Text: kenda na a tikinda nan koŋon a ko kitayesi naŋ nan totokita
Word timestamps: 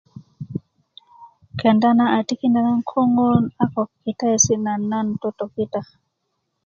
kenda 1.59 1.89
na 1.97 2.05
a 2.17 2.19
tikinda 2.27 2.59
nan 2.67 2.79
koŋon 2.89 3.43
a 3.63 3.65
ko 3.73 3.81
kitayesi 4.03 4.55
naŋ 4.65 4.79
nan 4.91 5.07
totokita 5.21 5.81